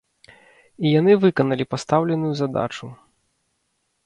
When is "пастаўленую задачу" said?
1.75-2.85